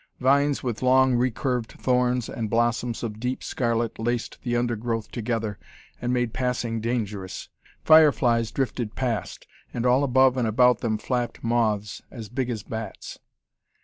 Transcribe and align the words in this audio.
Vines 0.19 0.63
with 0.63 0.81
long, 0.81 1.13
recurved 1.13 1.73
thorns 1.73 2.27
and 2.27 2.49
blossoms 2.49 3.03
of 3.03 3.19
deep 3.19 3.43
scarlet, 3.43 3.99
laced 3.99 4.39
the 4.41 4.55
undergrowth 4.57 5.11
together 5.11 5.59
and 6.01 6.11
made 6.11 6.33
passing 6.33 6.81
dangerous. 6.81 7.49
Fire 7.85 8.11
flies 8.11 8.49
drifted 8.49 8.95
past, 8.95 9.45
and 9.71 9.85
all 9.85 10.03
above 10.03 10.37
and 10.37 10.47
about 10.47 10.79
them 10.79 10.97
flapped 10.97 11.43
moths 11.43 12.01
as 12.09 12.29
big 12.29 12.49
as 12.49 12.63
bats. 12.63 13.19